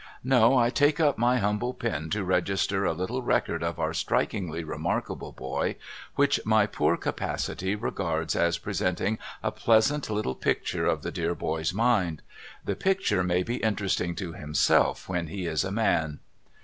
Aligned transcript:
No, 0.23 0.57
I 0.57 0.71
take 0.71 0.99
up 0.99 1.19
my 1.19 1.37
humble 1.37 1.75
pen 1.75 2.09
to 2.09 2.23
register 2.23 2.85
a 2.85 2.93
little 2.93 3.21
record 3.21 3.61
of 3.61 3.77
our 3.79 3.93
strikingly 3.93 4.63
remarkable 4.63 5.31
boy, 5.31 5.75
which 6.15 6.39
my 6.43 6.65
poor 6.65 6.97
capacity 6.97 7.75
regards 7.75 8.35
as 8.35 8.57
pre 8.57 8.73
senting 8.73 9.19
a 9.43 9.51
pleasant 9.51 10.09
little 10.09 10.33
picture 10.33 10.87
of 10.87 11.03
the 11.03 11.11
dear 11.11 11.35
boy's 11.35 11.71
mind. 11.71 12.23
The 12.65 12.75
picture 12.75 13.23
may 13.23 13.43
be 13.43 13.57
interesting 13.57 14.15
to 14.15 14.33
himself 14.33 15.07
when 15.07 15.27
he 15.27 15.45
is 15.45 15.63
a 15.63 15.71
man. 15.71 16.17